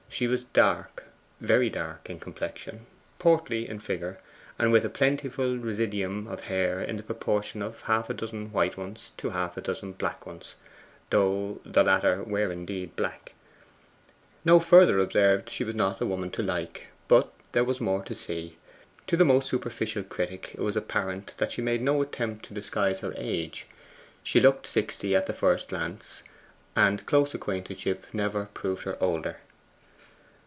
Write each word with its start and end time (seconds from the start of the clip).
She 0.13 0.27
was 0.27 0.43
dark 0.43 1.05
very 1.39 1.69
dark 1.69 2.09
in 2.09 2.19
complexion, 2.19 2.85
portly 3.17 3.67
in 3.67 3.79
figure, 3.79 4.19
and 4.59 4.69
with 4.69 4.83
a 4.83 4.89
plentiful 4.89 5.57
residuum 5.57 6.27
of 6.27 6.41
hair 6.41 6.81
in 6.81 6.97
the 6.97 7.01
proportion 7.01 7.61
of 7.61 7.83
half 7.83 8.09
a 8.09 8.13
dozen 8.13 8.51
white 8.51 8.75
ones 8.75 9.11
to 9.17 9.29
half 9.29 9.55
a 9.55 9.61
dozen 9.61 9.93
black 9.93 10.25
ones, 10.25 10.55
though 11.11 11.61
the 11.65 11.81
latter 11.81 12.21
were 12.23 12.45
black 12.45 12.49
indeed. 12.53 12.91
No 14.43 14.59
further 14.59 14.99
observed, 14.99 15.49
she 15.49 15.63
was 15.63 15.75
not 15.75 16.01
a 16.01 16.05
woman 16.05 16.29
to 16.31 16.43
like. 16.43 16.87
But 17.07 17.31
there 17.53 17.63
was 17.63 17.79
more 17.79 18.03
to 18.03 18.13
see. 18.13 18.57
To 19.07 19.15
the 19.15 19.23
most 19.25 19.47
superficial 19.49 20.03
critic 20.03 20.51
it 20.55 20.59
was 20.61 20.75
apparent 20.75 21.33
that 21.37 21.53
she 21.53 21.61
made 21.61 21.81
no 21.81 22.01
attempt 22.01 22.43
to 22.45 22.53
disguise 22.53 22.99
her 22.99 23.13
age. 23.15 23.65
She 24.23 24.41
looked 24.41 24.67
sixty 24.67 25.15
at 25.15 25.25
the 25.27 25.33
first 25.33 25.69
glance, 25.69 26.21
and 26.75 27.05
close 27.05 27.33
acquaintanceship 27.33 28.05
never 28.11 28.47
proved 28.53 28.83
her 28.83 28.97
older. 29.01 29.37